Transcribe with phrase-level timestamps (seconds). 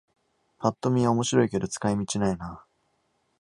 [0.57, 2.65] ぱっと見は面白いけど使い道ないな